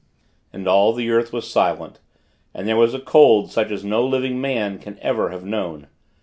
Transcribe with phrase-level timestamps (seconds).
[0.51, 1.99] And all the earth was silent.
[2.55, 5.85] And there was a cold, such as no living man can ever have known.